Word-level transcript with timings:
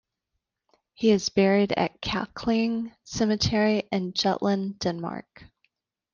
He 0.95 1.11
is 1.11 1.29
buried 1.29 1.73
at 1.73 2.01
Klakring 2.01 2.91
Cemetery 3.03 3.83
in 3.91 4.13
Jutland, 4.13 4.79
Denmark. 4.79 5.43